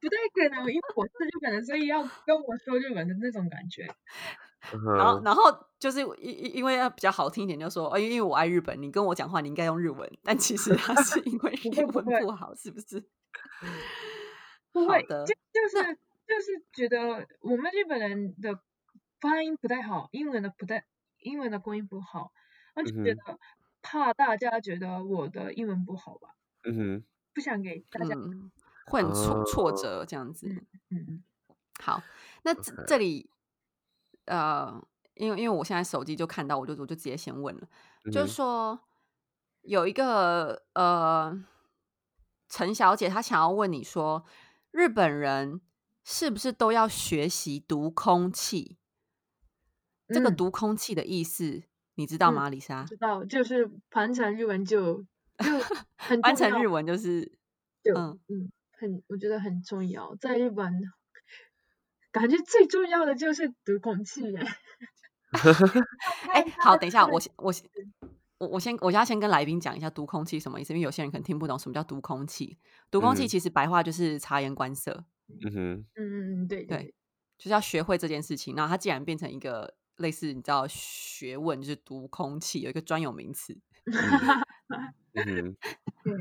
[0.00, 3.86] 不太可能，因为我是日本人，所以要跟我说日文的那种感觉。
[4.72, 5.42] 嗯然后，然后
[5.78, 6.08] 就是因
[6.44, 13.02] 因因为要比较好听一点，就说哦，因为我爱日本，你跟我讲话你应该用日文，但其实他是因为 不会英文不好，是不是？
[14.72, 15.94] 不会，的就就是
[16.26, 18.60] 就是觉得我们日本人的
[19.20, 20.84] 发音不太好，英文的不太，
[21.18, 22.32] 英文的发音不好，
[22.74, 23.38] 我就觉嗯得
[23.82, 28.50] 怕大家觉得我的英文不好吧，嗯哼，不想给大家，嗯，
[28.86, 30.46] 会很挫挫哦折这样子。
[30.48, 31.06] 嗯嗯。
[31.08, 31.24] 嗯
[31.82, 32.02] 好，
[32.42, 33.30] 那这这里
[34.30, 34.80] 呃，
[35.14, 37.68] 因为因为我现在手机就看到，我就我就直接先问了，
[38.12, 38.78] 就是说
[39.62, 41.44] 有一个呃
[42.48, 44.24] 陈小姐，她想要问你说，
[44.70, 45.60] 日本人
[46.04, 48.78] 是不是都要学习读空气？
[50.08, 50.36] 这个嗯。
[50.36, 51.62] 读空气的意思
[51.96, 52.84] 你知道嗯吗，李莎？
[52.84, 52.96] 知？
[52.96, 55.04] 道，就是翻成日文就就
[55.98, 56.66] 很翻重要成日。
[56.68, 57.38] 文就是
[57.82, 60.72] 就嗯嗯很，我觉得很重要，在日本
[62.12, 64.40] 感觉最重要的就是读空气耶。
[66.32, 67.68] 哎、好，等一下， 我先我先
[68.38, 72.58] 我我先我要先跟来宾讲一下读空气什么意思，因为有些人可能听不懂什么叫读空气。
[72.90, 75.04] 读空气嗯其实白话就是察言观色，
[75.44, 76.94] 嗯哼，嗯嗯嗯，对对对，
[77.38, 78.56] 就是要学会这件事情。
[78.56, 83.56] 然后它既然变成一个类似你知道学问，就是读空气有一个专有名词。
[85.14, 85.56] 嗯哼，
[86.02, 86.14] 对。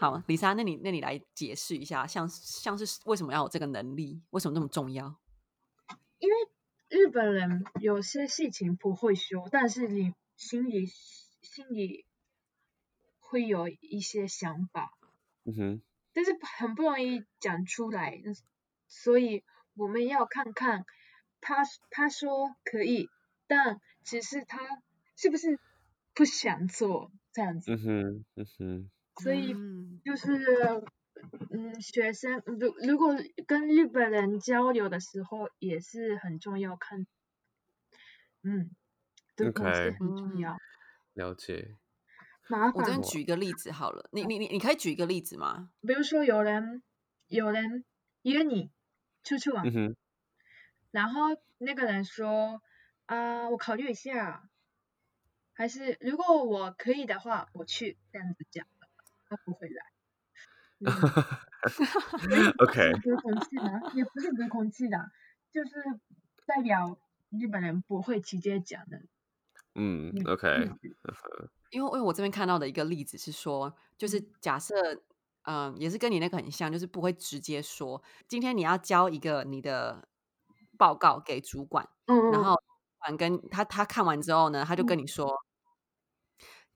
[0.00, 5.18] 好，李莎，那你那你来解释一下，像像是为什么要有这个能力，为什么那么重要？
[6.18, 6.34] 因为
[6.88, 12.06] 日本人有些事情不会说，但是你心里心里
[13.20, 14.92] 会有一些想法，
[15.44, 18.20] 嗯哼，但是很不容易讲出来，
[18.88, 20.84] 所以我们要看看
[21.40, 23.08] 他他说可以，
[23.46, 24.58] 但只是他
[25.14, 25.60] 是不是
[26.14, 30.82] 不想做这样子，嗯哼，嗯哼，所以嗯就是。
[31.50, 37.06] 嗯，学生如如果跟日本人交流的时候，也是很重要看，
[38.42, 38.70] 嗯，
[39.34, 40.56] 读空气 OK 很重要。
[41.14, 41.76] 了解。
[42.48, 45.70] 麻烦我这边，举一个例子好了，你你你你可以举一个例子吗？
[45.80, 46.84] 比如说有人
[47.26, 47.84] 有人
[48.22, 48.70] 约你
[49.24, 49.96] 出去玩，嗯，
[50.92, 52.62] 然后那个人说
[53.06, 54.48] 啊、我考虑一下，
[55.52, 58.66] 还是如果我可以的话，我去这样子讲，
[59.28, 59.92] 他不会来。
[60.80, 60.86] 嗯
[62.62, 63.92] OK，隔空气的？
[63.94, 65.10] 也不是隔空气的，
[65.50, 65.70] 就是
[66.46, 66.98] 代表
[67.30, 68.98] 日本人不会直接讲的。
[69.74, 70.78] 嗯嗯，OK，嗯
[71.70, 74.74] 因为因为我这边看到的一个例子是说，就是假设，
[75.42, 80.08] 嗯、也是跟你那个很像，就是不会直接说，今天你要交一个你的
[80.76, 85.36] 报告给主管，嗯，然后主管跟他他看完之后呢，他就跟嗯你说，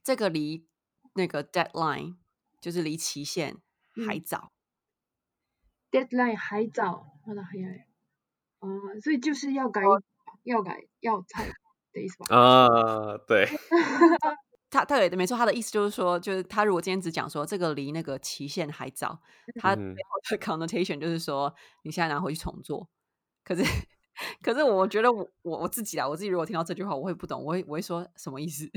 [0.03, 0.67] 这个离
[1.15, 2.17] 那个 deadline
[2.62, 3.58] 就是离期限
[4.08, 4.52] 还嗯早，
[5.92, 7.84] deadline 还早，まだ早い。
[8.60, 9.82] 哦，所以就是要改，
[10.44, 11.48] 要改，要菜
[11.94, 12.36] 的意思吧？
[12.36, 13.48] 啊，对，
[14.70, 19.22] 他他对没错，他的意思就是说，就是他如果今天只讲说这个离那个期限还早，
[19.62, 22.90] 他背 嗯后的 connotation 就是说你现在拿回去重做。
[23.44, 23.63] 可是
[24.42, 28.68] 可是我觉得我我我自己啊，我自己如果听到这句话，我会不懂，我会我会说什么意思？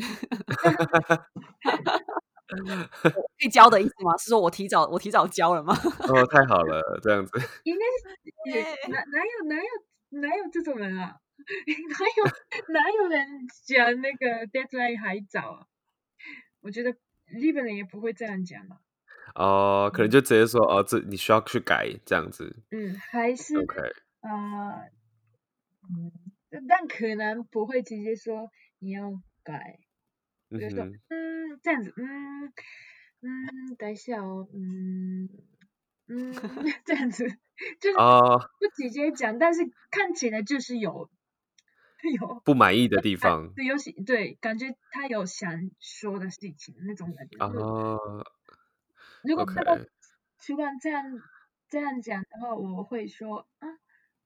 [2.47, 4.15] 我可以交的意思吗？
[4.17, 5.73] 是说我提早我提早交了吗？
[6.07, 7.31] 哦，太好了，这样子，
[7.63, 8.15] 应该是
[8.53, 11.17] 也哪哪有哪有哪有这种人啊？
[11.37, 13.27] 哪有哪有人
[13.65, 15.65] 讲那个 deadline 还早啊？
[16.61, 16.91] 我觉得
[17.27, 18.77] 日本人也不会这样讲嘛。
[19.35, 23.75] 哦，可能就直接说，哦，这你需要去改，这样子嗯，还是，OK，
[24.21, 24.29] 呃，
[25.89, 26.11] 嗯，
[26.69, 29.11] 但可能不会直接说你要
[29.43, 29.79] 改，
[30.51, 32.53] 嗯比如说，哼，嗯，这样子，嗯
[33.21, 35.29] 嗯，等一下哦，嗯
[36.07, 36.33] 嗯，
[36.85, 37.27] 这样子，
[37.79, 41.09] 就是哦，不直接讲，但是看起来就是有
[42.19, 47.37] 有 不满意的地方，对有喜对，感觉他有想说的事情那种感觉。
[47.37, 47.99] 就是哦
[49.23, 49.75] 如果看到
[50.37, 51.03] 主管这样
[51.67, 53.67] 这样讲的话，我会说啊，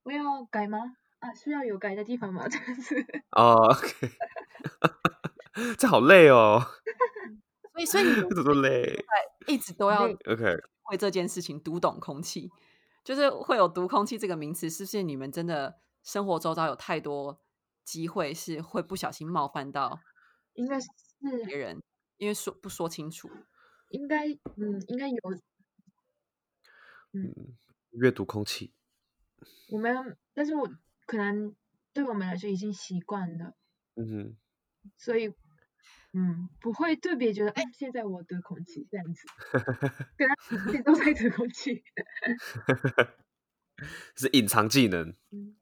[0.04, 0.98] 我要改吗？
[1.20, 2.48] 啊，需要有改的地方吗？
[2.50, 3.06] 这样子。
[3.32, 4.10] 哦，OK，
[5.78, 6.62] 这好累哦，
[7.74, 9.06] 所以所以你们 这么累
[9.48, 10.58] 一直都要，OK，
[10.92, 12.50] 为这件事情读懂空气，
[13.04, 17.42] 就是会有读空气这个名词，是不是你们真的生活周遭有太多
[17.84, 20.00] 机会是会不小心冒犯到
[20.54, 20.88] 应该是
[21.48, 21.82] 别人，
[22.18, 23.30] 因为说不说清楚？
[23.90, 25.16] 应该嗯应该有
[27.12, 27.58] 嗯，
[27.92, 28.74] 阅读空气，
[29.72, 30.70] 我们，但是我
[31.08, 31.56] 可能
[31.92, 33.56] 对我们来说已经习惯了，
[33.96, 34.38] 嗯哼，
[34.96, 35.34] 所以
[36.14, 39.28] 嗯，不会特别觉得，哎，现在我得空气这样子，
[40.18, 41.84] 跟他自己都在得空气。
[44.16, 45.16] 是隐藏技能。
[45.32, 45.56] 嗯，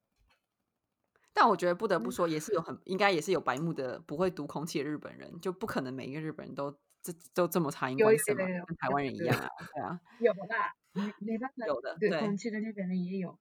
[1.34, 6.72] 但我觉得不得不说，也是有很应该也是有白目的不会读空气的日本人，就不可能每一个日本人都
[7.04, 13.38] 这都这么察言有观色嘛，跟台湾人一样啊，对啊，有啦，没没办法，有的，对，对，空气的日本人也有，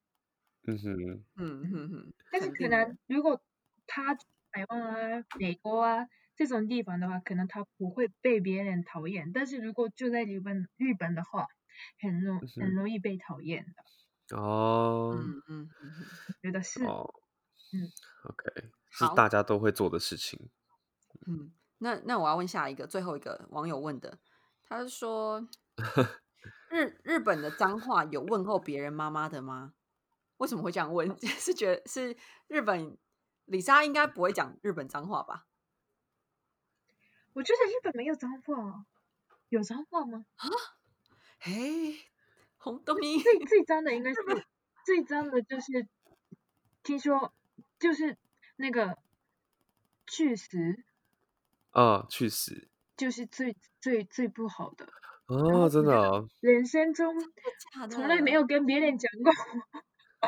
[0.66, 3.40] 嗯哼，嗯哼哼，但是可能如果
[3.86, 4.14] 他
[4.50, 6.06] 台湾啊、美国啊
[6.36, 11.46] 这种地方的话，可能他不会被别人讨厌，但是如果就在日本日本的话，
[12.00, 13.66] 很容嗯很容易被讨厌
[14.30, 15.70] 的，哦，嗯嗯
[16.42, 17.14] 觉得是，哦，
[17.72, 17.90] 嗯
[18.24, 20.50] ，OK，是大家都会做的事情。
[21.26, 24.18] 嗯，那那我要问下一个最后一个网友问的，
[24.68, 25.48] 他是说
[26.70, 29.74] 日日本的脏话有问候别人妈妈的吗？
[30.38, 31.08] 为什么会这样问？
[31.24, 32.96] 是觉得是日本
[33.46, 35.46] 李莎应该不会讲日本脏话吧？
[37.36, 38.86] 我觉得日本没有脏话，
[39.50, 40.24] 有脏话吗？
[40.36, 40.48] 啊
[41.38, 41.94] 嘿，
[42.56, 44.16] 红豆泥，最最脏的应该是
[44.86, 45.86] 最脏的就是
[46.82, 47.34] 听说
[47.78, 48.16] 就是
[48.56, 48.96] 那个
[50.06, 50.82] 去死，
[51.72, 52.70] 啊，去死！
[52.96, 54.88] 就是最最最不好的，
[55.26, 57.14] 哦，真的哦，人生中
[57.90, 58.32] 从来没。
[58.32, 59.30] 有跟别人讲过。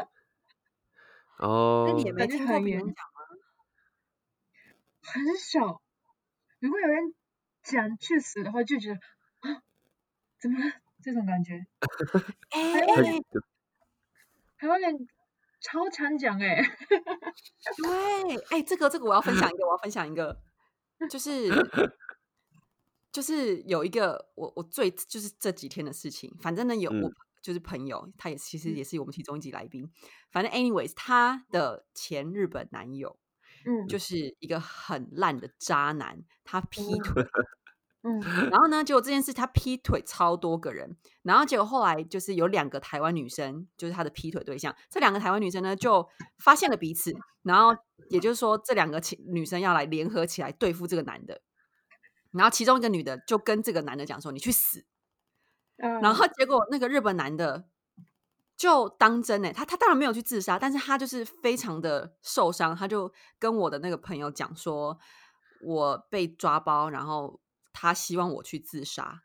[1.39, 3.07] 哦，那你也没听过别人讲
[5.01, 5.81] 很少。
[6.61, 7.15] 如果有人
[7.63, 8.95] 讲去死的话，就觉得
[9.41, 9.63] 啊，
[10.41, 10.73] 怎么了？
[11.03, 11.65] 这种感觉。
[12.51, 13.25] 哎台湾哎，人
[14.57, 15.09] 台湾人
[15.61, 16.61] 超常讲哎、
[17.77, 20.41] 对，哎，这个这个我要分享一个，我要分享一个，
[21.09, 21.49] 就是
[23.13, 28.77] 就是有一个我我最就是这几天的事情，反正呢有我嗯就是朋友，他也其实嗯。
[28.77, 29.89] 也是我们其中一集来宾，
[30.31, 33.19] 反正 anyways 他的前日本男友
[33.69, 33.87] 嗯。
[33.87, 37.23] 就是一个很烂的渣男，他劈腿，
[38.03, 38.21] 嗯。
[38.51, 47.77] 然后呢，结果这件事他劈腿超多个人，然后结果后来就是有两个台湾女生，就是他的劈腿对象，这两个台湾女生呢就发现了彼此，然后
[48.09, 51.43] 也就是说这两个其女生要来联合起来对付这个男的，
[52.33, 54.87] 然后其中一个女的就跟这个男的讲说：“你去死。”
[55.79, 57.69] 啊，然后结果那个日本男的
[58.59, 64.99] 就当真哎、他他当然没有去自杀，但是他就是非常的受伤，他就跟我的那个朋友讲说，
[65.63, 67.41] 我被抓包，然后
[67.73, 69.23] 他希望我去自杀，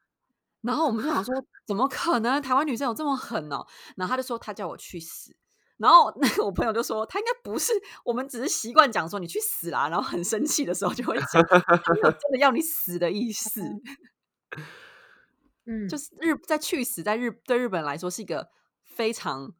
[0.61, 1.33] 然后我们就想说，
[1.65, 2.39] 怎么可能？
[2.39, 3.65] 台湾女生有这么狠哦？
[3.97, 5.35] 然后他就说他叫我去死。
[5.77, 7.73] 然后那个我朋友就说，他应该不是，
[8.05, 13.61] 我们只是习惯讲说你去死啦，然后很生气的时候就会讲，他没有真的要你死的意思。
[15.65, 18.51] 嗯就是日在去死，在日对日本人来说是一个
[18.93, 19.53] 非常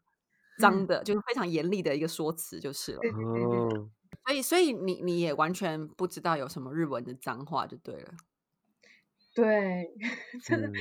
[0.60, 3.00] 脏嗯的，就是非常严厉的一个说辞，就是了。
[3.02, 3.90] 对对对对，哦，
[4.26, 8.14] 所以，所以你你也完全不知道有什么日文的脏话就对了。
[9.36, 9.92] 对，
[10.46, 10.74] 真的嗯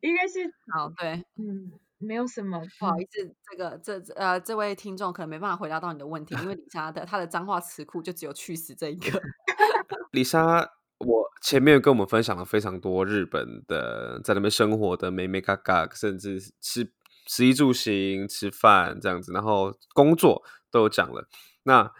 [0.00, 9.20] 应该是好，对，嗯没有什么嗯不好意思，这个这这呃这位听众可能没办法回答到你的问题，因为李莎的她的脏话词库就只有去死这一个。
[10.12, 10.66] 李莎，
[10.98, 16.90] 我前面跟我们分享了非常多日本的在那边生活的美美嘎嘎，甚至吃
[17.26, 21.28] 食衣住行、吃饭这样子，然后工作都有讲了。
[21.64, 21.92] 那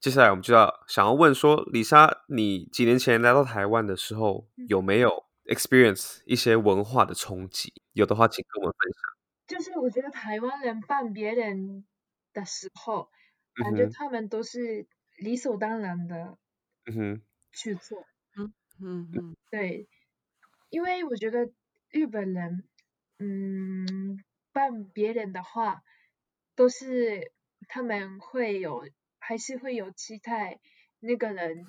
[0.00, 7.72] 接下来我们就要想要问说，李莎，你几年前来到台湾的时候，有没有 experience 一些文化的冲击？
[7.92, 9.02] 有的话，请跟我们分享。
[9.46, 11.84] 就是我觉得台湾人办别人
[12.32, 13.08] 的时候，
[13.54, 14.86] 感觉他们都是
[15.18, 16.36] 理所当然的
[16.86, 18.04] 嗯哼，去做。
[18.36, 19.88] 嗯嗯嗯对，
[20.68, 21.48] 因为我觉得
[21.90, 22.64] 日本人，
[23.18, 23.65] 嗯，
[24.56, 25.82] 帮别人的话，
[26.54, 27.30] 都是
[27.68, 28.88] 他们会有，
[29.18, 30.60] 还是会有期待
[30.98, 31.66] 那个人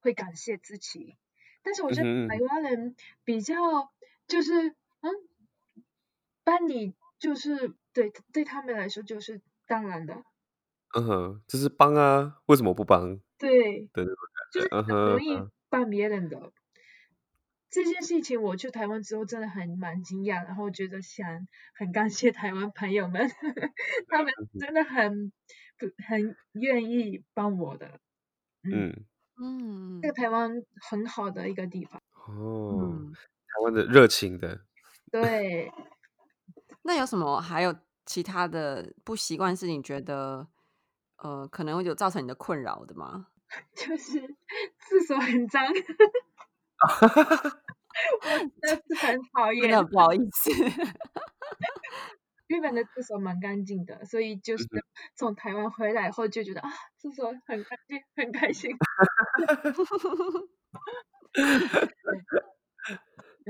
[0.00, 1.16] 会感谢自己。
[1.62, 3.54] 但是我觉得台湾人比较
[4.26, 4.52] 就是，
[5.00, 5.10] 嗯，
[6.44, 10.22] 帮你就是对对他们来说就是当然的，
[10.94, 13.18] 嗯哼，就是帮啊，为什么不帮？
[13.38, 14.14] 对，的那种
[14.52, 16.52] 就是嗯很容易帮别人的。
[17.70, 23.28] 这件事情我去台湾之后真的很蛮惊讶，然后觉得想很感谢台湾朋友们，
[24.08, 25.32] 他们真的很
[25.78, 28.00] 不很愿意帮我的。
[28.62, 29.04] 嗯，
[29.40, 30.50] 嗯，嗯这个台湾
[30.90, 32.00] 很好的一个地方。
[32.26, 33.12] 哦，嗯。
[33.50, 34.60] 台湾的热情的，
[35.10, 35.72] 对，
[36.84, 40.46] 那有什么还有其他的不习惯是你觉得
[41.16, 43.28] 呃可能会有造成你的困扰的吗？
[43.74, 44.20] 就是
[44.78, 45.64] 厕所很脏，
[48.22, 49.76] 我真的是很讨厌真的。
[49.78, 50.50] 很不好意思。
[52.48, 54.80] 日本的厕所蛮干净的，所以就是嗯
[55.14, 58.70] 从台湾回来后就觉得啊，厕所很干净，很开心。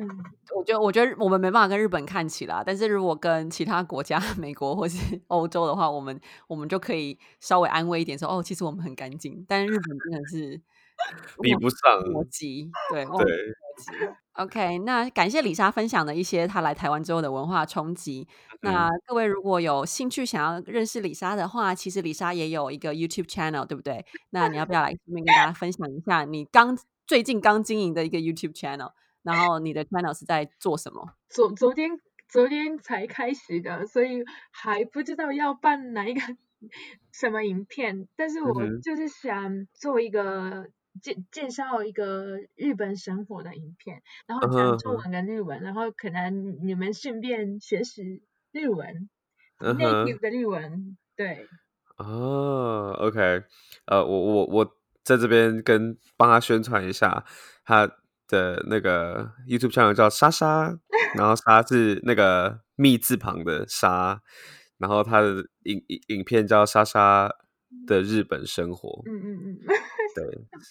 [0.00, 0.08] 嗯，
[0.54, 2.62] 我觉得，我觉得我们没办法跟日本看齐啦。
[2.64, 9.44] 但是如果跟其他国家， 美国或是欧洲的话，我们我们就可以稍微安慰一点，说哦，其实我们很干净。
[9.48, 10.60] 但是日本真的是
[11.42, 11.78] 比不上。
[12.00, 14.14] 逻辑，对对。
[14.32, 18.26] OK，那感谢李莎分享的一些她来台湾之后的文化冲击。
[18.60, 24.04] 那各位如果有兴趣想要认识李莎的话，其实李莎也有一个 YouTube channel，对不对？
[24.30, 26.76] 那你要不要来这边跟大家分享一下你刚
[27.06, 28.92] 最近刚经营的一个 YouTube channel？
[29.22, 31.14] 然后你的 channel 是在做什么？
[31.28, 31.90] 昨昨天
[32.28, 36.20] 昨天才开始的，所以还不知道要办哪一个
[37.12, 38.08] 什么影片。
[38.16, 40.68] 但是我就是想做一个
[41.02, 48.22] 介介绍一个日本生活的影片，然后讲中文跟日文，然后可能你们顺便学习
[48.52, 49.08] 日文
[49.58, 50.96] ，native 的日文。
[51.16, 51.46] 对。
[51.96, 53.42] 哦，OK，
[53.86, 57.24] 呃，我我我在这边跟帮他宣传一下
[57.64, 57.90] 他。
[58.30, 60.78] 的那个 YouTube 账号叫莎莎，
[61.16, 64.20] 然后莎是那个密字旁的莎，
[64.76, 67.34] 然后他的影影影片叫莎莎
[67.86, 69.58] 的日本生活，嗯嗯嗯，
[70.14, 70.24] 对，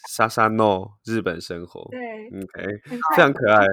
[0.09, 2.81] 莎莎 No 日本生活，对，OK，
[3.15, 3.65] 非常可爱，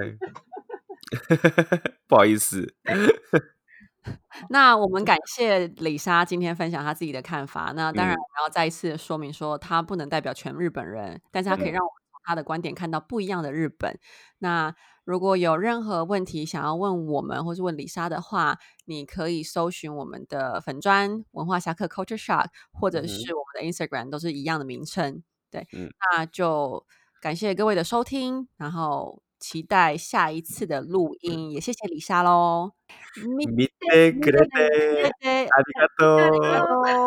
[2.07, 2.75] 不好意思。
[4.51, 7.73] 那我们 感谢李莎今天分享她自己的看法。
[7.75, 11.91] 那当然，我要再一次说明说，她不能代表全日本人，但是她可以让我。
[12.11, 13.99] 从她的观点看到不一样的日本。
[14.39, 14.75] 那
[15.06, 25.24] 如果有任何问题想要问我们，或是问李莎的话，你可以搜寻我们的粉砖文化侠客 Culture Shock，或者是我们的 Instagram，都是一样的名称。
[25.50, 25.68] 对，
[26.14, 26.86] 那就
[27.22, 32.74] 感谢各位的收听，然后期待下一次的录音，也谢谢李莎喽。
[33.16, 36.02] 見てくれてありがと